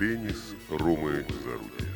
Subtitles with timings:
[0.00, 1.94] Теннис Ромы Зарудия.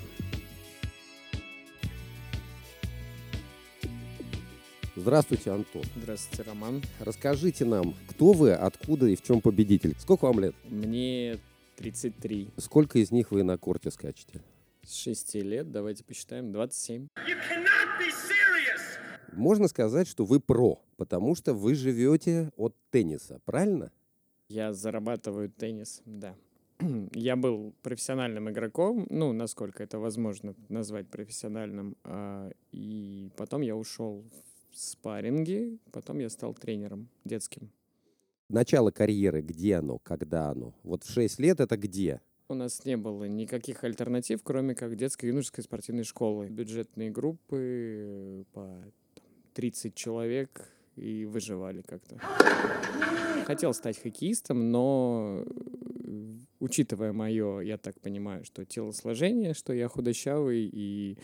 [4.95, 5.82] Здравствуйте, Антон.
[5.96, 6.82] Здравствуйте, Роман.
[7.01, 9.96] Расскажите нам, кто вы, откуда и в чем победитель?
[9.98, 10.55] Сколько вам лет?
[10.69, 11.38] Мне
[11.77, 12.51] 33.
[12.59, 14.43] Сколько из них вы на корте скачете?
[14.82, 17.09] С 6 лет, давайте посчитаем, 27.
[19.32, 23.91] Можно сказать, что вы про, потому что вы живете от тенниса, правильно?
[24.51, 26.34] Я зарабатываю теннис, да.
[27.12, 34.24] Я был профессиональным игроком, ну, насколько это возможно назвать профессиональным, а, и потом я ушел
[34.73, 37.70] в спарринги, потом я стал тренером детским.
[38.48, 40.74] Начало карьеры, где оно, когда оно?
[40.82, 42.20] Вот в 6 лет это где?
[42.48, 46.48] У нас не было никаких альтернатив, кроме как детской юношеской спортивной школы.
[46.51, 48.82] Бюджетные группы по
[49.15, 52.21] там, 30 человек и выживали как-то.
[53.46, 55.45] Хотел стать хоккеистом, но
[56.65, 61.18] учитывая мое, я так понимаю, что телосложение, что я худощавый и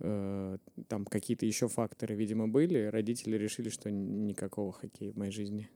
[0.00, 5.70] э, там какие-то еще факторы, видимо, были, родители решили, что никакого хоккея в моей жизни.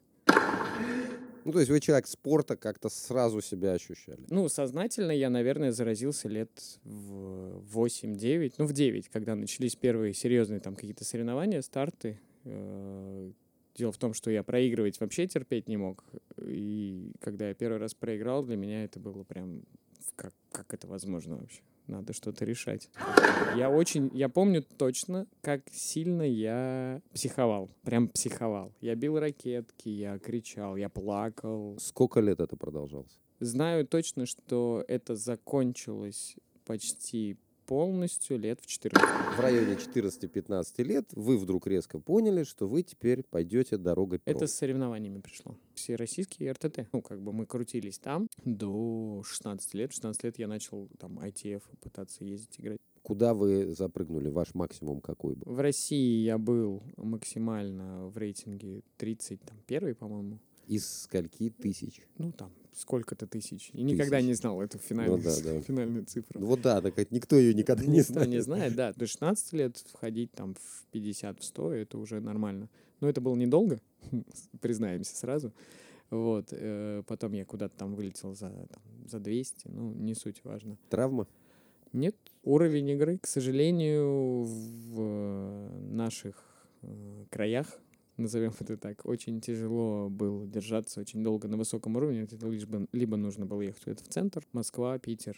[1.45, 4.20] Ну, то есть вы человек спорта, как-то сразу себя ощущали?
[4.28, 6.50] Ну, сознательно я, наверное, заразился лет
[6.84, 12.20] в 8-9, ну, в 9, когда начались первые серьезные там какие-то соревнования, старты.
[12.45, 13.31] Э,
[13.79, 16.05] Дело в том, что я проигрывать вообще терпеть не мог.
[16.43, 19.62] И когда я первый раз проиграл, для меня это было прям...
[20.17, 21.61] Как, как это возможно вообще?
[21.87, 22.91] Надо что-то решать.
[23.56, 24.11] Я очень...
[24.12, 27.71] Я помню точно, как сильно я психовал.
[27.84, 28.75] Прям психовал.
[28.81, 31.79] Я бил ракетки, я кричал, я плакал.
[31.79, 33.17] Сколько лет это продолжалось?
[33.39, 36.34] Знаю точно, что это закончилось
[36.67, 37.39] почти
[37.69, 39.37] полностью лет в 14.
[39.37, 44.33] В районе 14-15 лет вы вдруг резко поняли, что вы теперь пойдете дорогой про.
[44.33, 45.55] Это с соревнованиями пришло.
[45.75, 46.89] Все российские РТТ.
[46.93, 49.91] Ну, как бы мы крутились там до 16 лет.
[49.93, 52.78] В 16 лет я начал там ITF пытаться ездить играть.
[53.03, 54.28] Куда вы запрыгнули?
[54.31, 55.53] Ваш максимум какой был?
[55.53, 60.41] В России я был максимально в рейтинге 31, по-моему.
[60.69, 62.03] Из скольки тысяч?
[62.19, 63.71] Ну, там, сколько-то тысяч.
[63.73, 64.29] И никогда Тысяч.
[64.29, 65.61] не знал эту финальную, Ну да, да.
[65.62, 66.39] финальную цифру.
[66.41, 68.29] Ну Вот да, так как никто ее никогда не знает.
[68.29, 68.93] не знает, да.
[68.93, 72.69] До 16 лет входить там в 50, в 100, это уже нормально.
[73.01, 73.81] Но это было недолго,
[74.61, 75.53] признаемся сразу.
[76.11, 76.49] Вот.
[76.53, 80.77] э, Потом я куда-то там вылетел за, там, за 200, ну, не суть важно.
[80.91, 81.27] Травма?
[81.93, 82.15] Нет,
[82.45, 86.45] уровень игры, к сожалению, в э, наших
[86.83, 87.81] э, краях,
[88.19, 92.23] назовем это так, очень тяжело было держаться очень долго на высоком уровне.
[92.23, 95.37] Это лишь бы, либо нужно было ехать где-то в центр, Москва, Питер,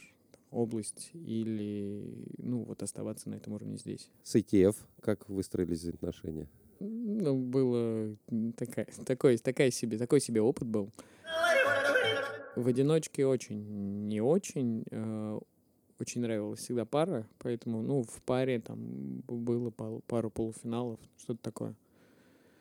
[0.50, 2.02] область, или,
[2.38, 4.10] ну, вот оставаться на этом уровне здесь.
[4.22, 6.48] С ITF как выстроились отношения?
[6.80, 8.16] Ну, было
[8.56, 10.90] такая, такой, такая себе, такой себе опыт был.
[12.56, 14.84] В одиночке очень, не очень.
[14.90, 15.38] э,
[16.00, 21.74] Очень нравилась всегда пара, поэтому, ну, в паре там было пару полуфиналов, что-то такое.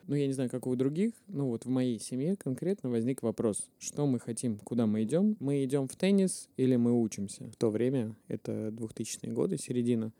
[0.10, 3.70] Ну, я не знаю, как у других, ну, вот в моей семье конкретно возник вопрос,
[3.78, 5.38] что мы хотим, куда мы идем?
[5.40, 7.44] Мы идем в теннис или мы учимся?
[7.52, 10.12] В то время, это 2000-е годы, середина,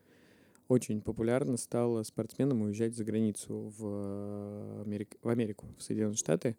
[0.68, 6.56] очень популярно стало спортсменам уезжать за границу в, э, Америк- в Америку, в Соединенные Штаты.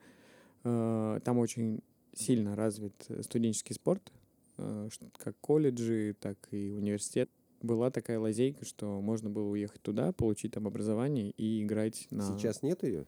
[0.64, 4.10] Э, Там очень сильно развит студенческий спорт,
[4.58, 7.30] э, как колледжи, так и университет.
[7.62, 12.22] Была такая лазейка, что можно было уехать туда, получить там образование и играть на...
[12.22, 13.06] Сейчас нет ее?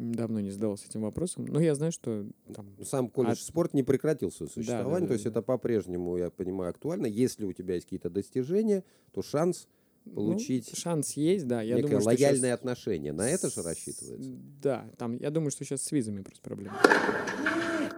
[0.00, 2.74] Давно не задавался этим вопросом, но я знаю, что там...
[2.82, 6.30] Сам колледж От- спорт не прекратил свое существование, да, то есть да, это по-прежнему, я
[6.30, 7.06] понимаю, актуально.
[7.06, 9.68] Если у тебя есть какие-то достижения, то шанс
[10.06, 11.60] ну, получить шанс есть, да.
[11.60, 13.12] Я некое думаю, лояльное щас- отношение.
[13.12, 14.30] На это же рассчитывается.
[14.62, 16.78] Да, там, я думаю, что сейчас с визами просто проблема.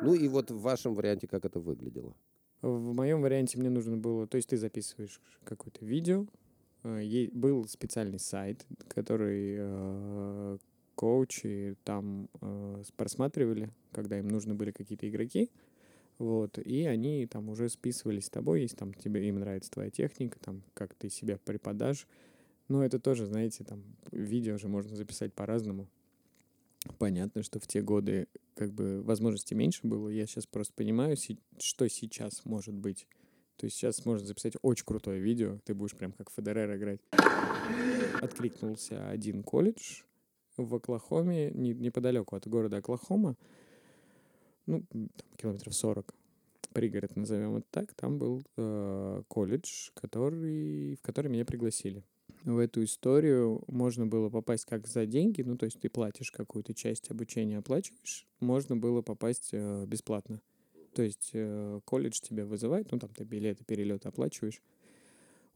[0.02, 2.16] Ну и вот в вашем варианте как это выглядело?
[2.62, 6.26] В моем варианте мне нужно было, то есть ты записываешь какое-то видео,
[6.82, 10.58] э, был специальный сайт, который э,
[10.94, 15.50] коучи там э, просматривали, когда им нужны были какие-то игроки,
[16.18, 20.38] вот, и они там уже списывались с тобой, если там тебе им нравится твоя техника,
[20.40, 22.06] там как ты себя преподашь,
[22.68, 25.88] но это тоже, знаете, там видео же можно записать по-разному.
[26.98, 30.08] Понятно, что в те годы как бы возможностей меньше было.
[30.08, 31.16] Я сейчас просто понимаю,
[31.58, 33.06] что сейчас может быть.
[33.56, 37.00] То есть сейчас можно записать очень крутое видео, ты будешь прям как Федерер играть.
[38.20, 40.02] Откликнулся один колледж
[40.56, 43.36] в Оклахоме, не- неподалеку от города Оклахома,
[44.66, 46.14] ну, там, километров 40,
[46.72, 52.04] пригород назовем это так, там был э, колледж, который, в который меня пригласили.
[52.44, 56.74] В эту историю можно было попасть как за деньги, ну, то есть ты платишь какую-то
[56.74, 60.40] часть обучения, оплачиваешь, можно было попасть э, бесплатно.
[60.94, 64.60] То есть э, колледж тебя вызывает, ну там ты билеты, перелеты оплачиваешь,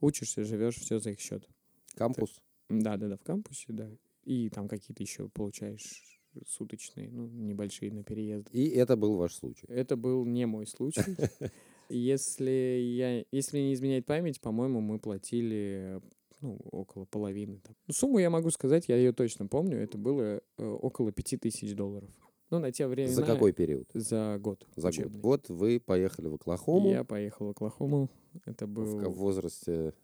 [0.00, 1.46] учишься, живешь, все за их счет.
[1.94, 2.40] Кампус.
[2.68, 3.88] Да, да, да, в кампусе, да.
[4.26, 8.48] И там какие-то еще получаешь суточные, ну, небольшие на переезд.
[8.52, 9.66] И это был ваш случай.
[9.68, 11.02] Это был не мой случай.
[11.88, 16.00] Если я, если не изменять память, по-моему, мы платили
[16.40, 17.60] ну, около половины.
[17.60, 17.76] Там.
[17.86, 19.78] Ну, сумму я могу сказать, я ее точно помню.
[19.78, 22.10] Это было э, около пяти тысяч долларов.
[22.50, 23.12] Ну, на те времена...
[23.12, 23.88] За какой период?
[23.94, 24.66] За год.
[24.74, 25.20] За учебный.
[25.20, 25.48] год.
[25.48, 28.10] Вот вы поехали в Оклахому Я поехал в Оклахому.
[28.44, 29.94] Это в был ка- возрасте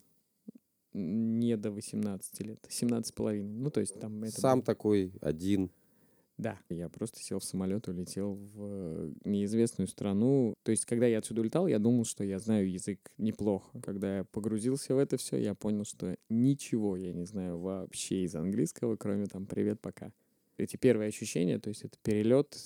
[0.93, 3.53] не до 18 лет, 17 с половиной.
[3.53, 5.71] Ну, то есть там это сам был- такой один.
[6.37, 10.55] Да, я просто сел в самолет, улетел в э, неизвестную страну.
[10.63, 13.79] То есть, когда я отсюда улетал, я думал, что я знаю язык неплохо.
[13.81, 18.35] Когда я погрузился в это все, я понял, что ничего я не знаю вообще из
[18.35, 20.11] английского, кроме там «привет, пока».
[20.57, 22.57] Эти первые ощущения, то есть это перелет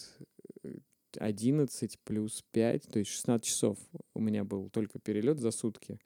[0.63, 0.77] э,
[1.18, 3.77] 11 плюс 5, то есть 16 часов
[4.13, 6.00] у меня был только перелет за сутки.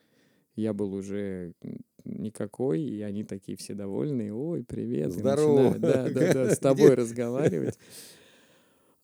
[0.55, 1.53] Я был уже
[2.21, 4.33] никакой, и они такие все довольные.
[4.33, 5.11] Ой, привет.
[5.11, 5.77] Здорово.
[5.77, 7.77] Да, да, да, с тобой разговаривать.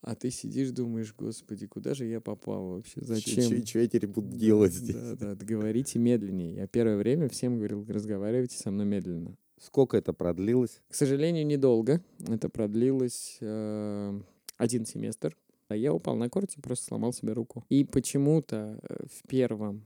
[0.00, 3.00] А ты сидишь, думаешь, господи, куда же я попал вообще?
[3.00, 3.66] Зачем?
[3.66, 4.94] Что я теперь буду делать здесь?
[4.94, 6.54] Да, да, да, говорите медленнее.
[6.54, 9.36] Я первое время всем говорил, разговаривайте со мной медленно.
[9.60, 10.80] Сколько это продлилось?
[10.88, 12.00] К сожалению, недолго.
[12.28, 14.20] Это продлилось э,
[14.56, 15.36] один семестр.
[15.66, 17.64] А я упал на корте, просто сломал себе руку.
[17.68, 19.82] И почему-то э, в первом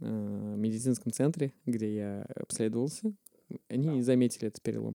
[0.00, 3.12] э, медицинском центре, где я обследовался,
[3.68, 4.94] они не заметили этот перелом.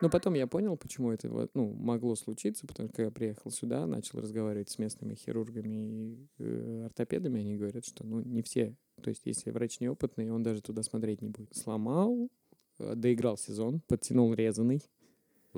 [0.00, 3.84] Но потом я понял, почему это вот, ну, могло случиться, потому что я приехал сюда,
[3.86, 8.76] начал разговаривать с местными хирургами и э, ортопедами, они говорят, что ну, не все.
[9.02, 11.54] То есть, если врач неопытный, он даже туда смотреть не будет.
[11.56, 12.30] Сломал,
[12.78, 14.82] э, доиграл сезон, подтянул резанный.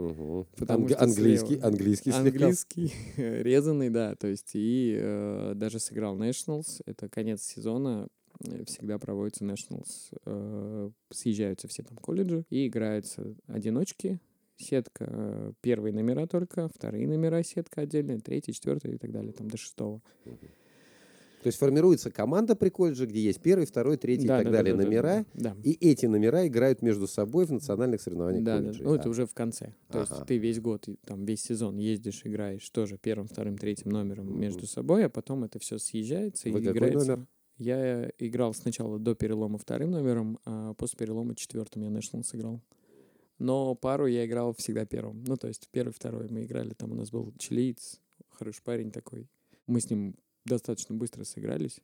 [0.09, 0.47] Мгм.
[0.57, 1.67] Потому Анг- что английский, слева.
[1.67, 2.19] английский слегка.
[2.47, 4.15] Английский, резанный, да.
[4.17, 6.81] То есть и э, даже сыграл Nationals.
[6.87, 8.09] Это конец сезона.
[8.45, 10.13] э, Всегда проводится Nationals.
[10.25, 14.21] э, съезжаются все там колледжи и играются одиночки.
[14.57, 19.49] Сетка э, первые номера только, вторые номера сетка отдельная, третий, четвертый и так далее, там
[19.49, 20.03] до шестого.
[21.43, 24.51] То есть формируется команда при колледже, где есть первый, второй, третий Да, и так да,
[24.51, 25.27] да, далее да, да, номера.
[25.33, 25.57] Да.
[25.65, 28.85] И эти номера играют между собой в национальных соревнованиях Да, да, колледжей.
[28.85, 29.75] ну это А, уже в конце.
[29.91, 30.15] То Ага.
[30.17, 34.41] есть ты весь год, там весь сезон ездишь, играешь тоже первым, вторым, третьим номером Мгм.
[34.41, 37.17] между собой, а потом это все съезжается Вы и какой играется.
[37.17, 37.27] номер?
[37.57, 42.61] Я играл сначала до перелома вторым номером, а после перелома четвертым я National сыграл.
[43.39, 45.25] Но пару я играл всегда первым.
[45.27, 47.99] Ну, то есть первый, второй мы играли, там у нас был чилиец,
[48.29, 49.27] хороший парень такой.
[49.67, 50.15] Мы с ним
[50.51, 51.81] достаточно быстро сыгрались.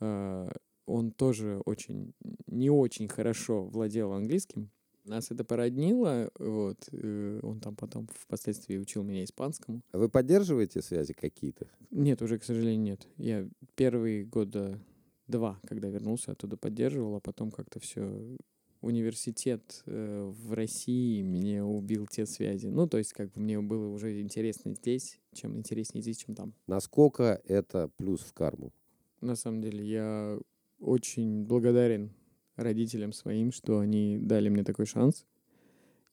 [0.00, 0.50] А,
[0.86, 2.14] Он тоже очень,
[2.46, 4.70] не очень хорошо владел английским.
[5.04, 6.88] Нас это породнило, вот.
[6.92, 9.82] э, Он там потом впоследствии учил меня испанскому.
[9.90, 11.66] А Вы поддерживаете связи какие-то?
[11.90, 13.08] Нет, уже, к сожалению, нет.
[13.16, 14.80] Я первые года
[15.26, 18.36] два, когда вернулся, оттуда поддерживал, а потом как-то все
[18.82, 22.66] университет э, в России мне убил те связи.
[22.66, 26.54] Ну, то есть, как бы мне было уже интересно здесь, чем интереснее здесь, чем там.
[26.66, 28.72] Насколько это плюс в карму?
[29.20, 30.38] На самом деле, я
[30.80, 32.12] очень благодарен
[32.56, 35.24] родителям своим, что они дали мне такой шанс.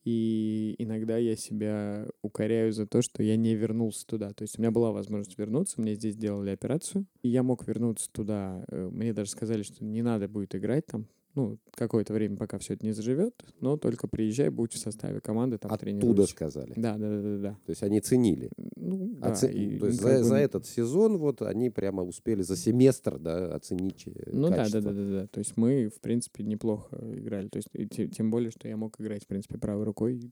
[0.06, 4.32] И иногда я себя укоряю за то, что я не вернулся туда.
[4.34, 8.10] То есть у меня была возможность вернуться, мне здесь сделали операцию, и я мог вернуться
[8.12, 8.64] туда.
[8.70, 12.74] Э, Мне даже сказали, что не надо будет играть там, ну, какое-то время, пока все
[12.74, 16.32] это не заживет, но только приезжай, будь в составе команды, там Оттуда тренируйся.
[16.32, 16.74] сказали.
[16.76, 17.50] Да, да, да, да, да.
[17.66, 18.50] То есть они ценили.
[18.76, 19.32] Ну, да.
[19.32, 23.20] Оце- и, То есть за, бы за этот сезон вот они прямо успели за семестр
[23.20, 25.28] да, оценить э, Ну да, да, да, да, да.
[25.28, 27.48] То есть мы, в принципе, неплохо играли.
[27.48, 30.32] То есть те- тем более, что я мог играть, в принципе, правой рукой.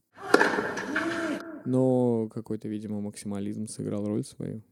[1.64, 4.62] Но какой-то, видимо, максимализм сыграл роль свою.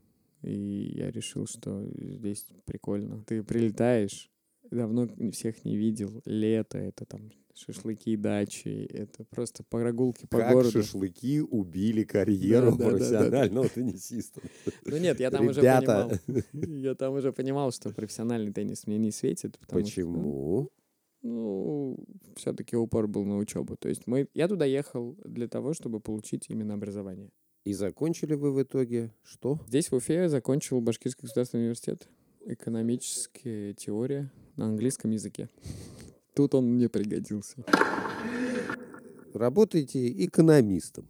[0.42, 3.22] И я решил, что здесь прикольно.
[3.26, 4.30] Ты прилетаешь,
[4.70, 6.22] давно всех не видел.
[6.24, 10.72] Лето, это там шашлыки, дачи, это просто прогулки по Как городу.
[10.82, 12.96] шашлыки убили карьеру Да, да, да, да, да.
[12.98, 14.40] профессионального теннисиста.
[14.84, 16.20] Ну нет, я там уже Ребята.
[16.26, 16.44] понимал.
[16.82, 19.58] Я там уже понимал, что профессиональный теннис мне не светит.
[19.58, 20.70] потому что, Почему?
[21.22, 21.98] Ну,
[22.36, 23.76] все-таки упор был на учебу.
[23.76, 27.30] То есть мы, я туда ехал для того, чтобы получить именно образование.
[27.64, 29.58] И закончили вы в итоге что?
[29.66, 32.08] Здесь в Уфе я закончил Башкирский государственный университет.
[32.48, 35.48] Экономическая теория на английском языке.
[36.34, 37.56] Тут он мне пригодился.
[39.34, 41.08] Работаете экономистом.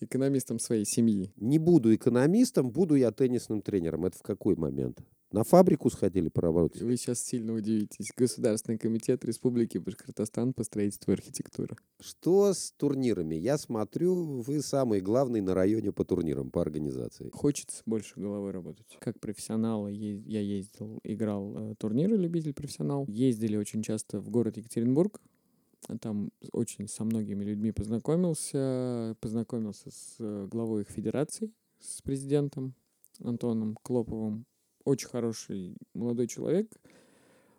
[0.00, 1.32] Экономистом своей семьи.
[1.36, 4.04] Не буду экономистом, буду я теннисным тренером.
[4.04, 4.98] Это в какой момент
[5.34, 6.80] На фабрику сходили поработать?
[6.80, 8.12] Вы сейчас сильно удивитесь.
[8.16, 11.76] Государственный комитет Республики Башкортостан по строительству и архитектуры.
[11.98, 13.34] Что с турнирами?
[13.34, 17.30] Я смотрю, вы самый главный на районе по турнирам, по организации.
[17.32, 18.96] Хочется больше головой работать.
[19.00, 23.04] Как профессионал я ездил, играл э, турниры любитель-профессионал.
[23.08, 25.20] Ездили очень часто в город Екатеринбург.
[26.00, 29.16] Там очень со многими людьми познакомился.
[29.20, 32.76] Познакомился с э, главой их федерации, с президентом
[33.18, 34.46] Антоном Клоповым
[34.84, 36.70] очень хороший молодой человек.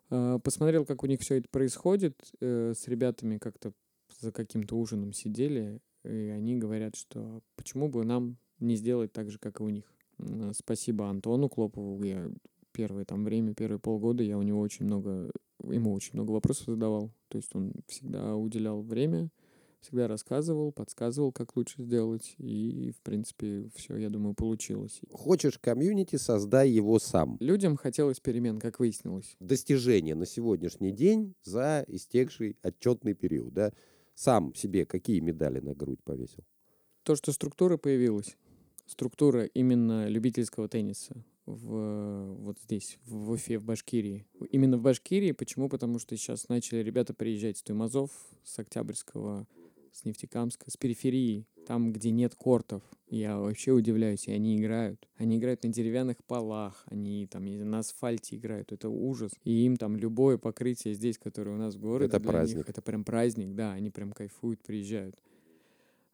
[0.09, 2.15] А, посмотрел, как у них все это происходит.
[2.41, 3.73] Э, с ребятами как-то
[4.19, 9.39] за каким-то ужином сидели, и они говорят, что почему бы нам не сделать так же,
[9.39, 9.91] как и у них.
[10.53, 12.01] Спасибо Антону Клопову.
[12.03, 12.31] Я
[12.71, 15.31] первое там время, первые полгода я у него очень много,
[15.63, 17.11] ему очень много вопросов задавал.
[17.27, 19.29] То есть он всегда уделял время,
[19.85, 25.01] всегда рассказывал, подсказывал, как лучше сделать, и, в принципе, все, я думаю, получилось.
[25.11, 27.37] Хочешь комьюнити, создай его сам.
[27.39, 29.35] Людям хотелось перемен, как выяснилось.
[29.39, 33.71] Достижения на сегодняшний день за истекший отчетный период, да?
[34.15, 36.43] Сам себе какие медали на грудь повесил?
[37.03, 38.37] То, что структура появилась,
[38.87, 44.25] структура именно любительского тенниса в, вот здесь, в Уфе, в Башкирии.
[44.49, 45.31] Именно в Башкирии.
[45.31, 45.69] Почему?
[45.69, 48.09] Потому что сейчас начали ребята приезжать с Туймазов,
[48.43, 49.47] с Октябрьского,
[49.95, 52.83] с Нефтекамска, с периферии, там, где нет кортов.
[53.07, 55.07] Я вообще удивляюсь, и они играют.
[55.15, 58.73] Они играют на деревянных полах, они там на асфальте играют.
[58.73, 59.31] Это ужас.
[59.45, 62.57] И им там любое покрытие здесь, которое у нас в городе, это праздник.
[62.57, 65.15] Них, это прям праздник, да, они прям кайфуют, приезжают.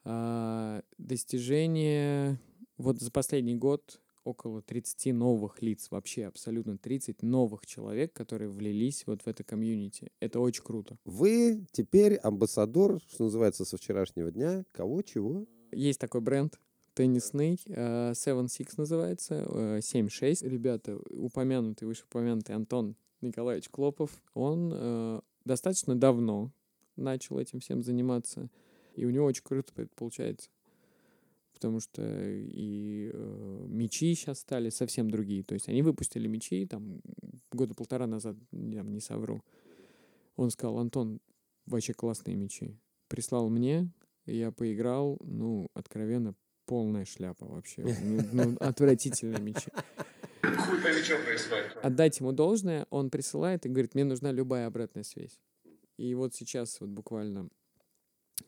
[0.04, 2.40] А, достижение
[2.78, 9.04] вот за последний год около 30 новых лиц, вообще абсолютно 30 новых человек, которые влились
[9.08, 10.12] вот в это комьюнити.
[10.20, 10.98] Это очень круто.
[11.06, 14.64] Вы теперь амбассадор, что называется, со вчерашнего дня.
[14.72, 15.46] Кого, чего?
[15.72, 16.60] Есть такой бренд,
[16.94, 20.48] теннисный, uh, Seven Six называется, uh, 7-6.
[20.48, 26.52] Ребята, упомянутый, вышеупомянутый Антон Николаевич Клопов, он uh, достаточно давно
[26.96, 28.50] начал этим всем заниматься,
[28.96, 30.50] и у него очень круто получается
[31.62, 35.44] потому что и э, мечи сейчас стали совсем другие.
[35.44, 37.02] То есть они выпустили мечи там
[37.52, 39.44] года полтора назад, я не совру.
[40.38, 41.22] Он сказал, Антон,
[41.68, 42.80] вообще классные мечи.
[43.10, 43.92] Прислал мне,
[44.26, 46.34] я поиграл, ну, откровенно,
[46.66, 47.84] полная шляпа вообще.
[48.02, 49.70] Ну, ну отвратительные мечи.
[51.84, 55.40] Отдать ему должное, он присылает и говорит, мне нужна любая обратная связь.
[55.98, 57.50] И вот сейчас вот буквально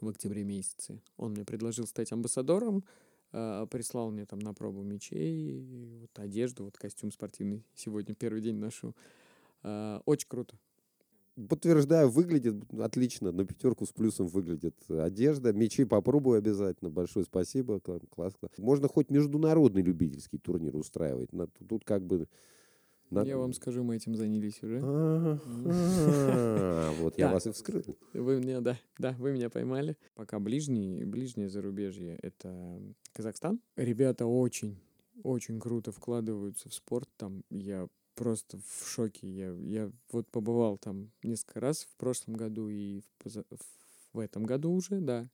[0.01, 1.01] в октябре месяце.
[1.17, 2.83] Он мне предложил стать амбассадором,
[3.31, 7.65] э, прислал мне там на пробу мечей, вот одежду, вот костюм спортивный.
[7.75, 8.95] Сегодня первый день ношу.
[9.63, 10.57] Э, очень круто.
[11.49, 15.51] Подтверждаю, выглядит отлично, на пятерку с плюсом выглядит одежда.
[15.51, 18.33] Мечи попробую обязательно, большое спасибо, класс.
[18.59, 21.31] Можно хоть международный любительский турнир устраивать.
[21.67, 22.27] Тут как бы
[23.13, 23.27] надо...
[23.29, 24.79] Я вам скажу, мы этим занялись уже.
[26.99, 27.83] Вот я вас и вскрыл.
[28.13, 29.97] Вы меня, да, да, вы меня поймали.
[30.15, 32.79] Пока ближний, ближнее зарубежье— это
[33.13, 33.59] Казахстан.
[33.75, 34.77] Ребята очень,
[35.23, 37.09] очень круто вкладываются в спорт.
[37.17, 39.27] Там я просто в шоке.
[39.27, 43.45] Я, я вот побывал там несколько раз в прошлом году и в,
[44.13, 45.29] в этом году уже, да.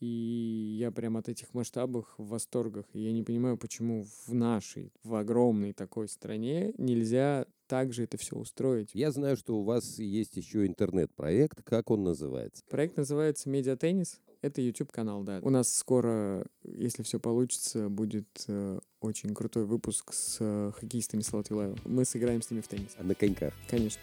[0.00, 2.86] И я прям от этих масштабов в восторгах.
[2.92, 8.36] И я не понимаю, почему в нашей, в огромной такой стране нельзя также это все
[8.36, 8.90] устроить.
[8.94, 11.62] Я знаю, что у вас есть еще интернет-проект.
[11.62, 12.64] Как он называется?
[12.68, 14.20] Проект называется «Медиатеннис».
[14.40, 15.40] Это YouTube-канал, да.
[15.42, 21.50] У нас скоро, если все получится, будет э, очень крутой выпуск с э, хоккеистами Салат
[21.50, 21.76] Вилаева.
[21.84, 22.94] Мы сыграем с ними в теннис.
[22.98, 23.52] А на коньках?
[23.68, 24.00] Конечно.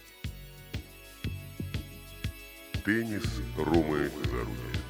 [2.84, 3.24] Теннис
[3.58, 4.85] Румы Зарубин.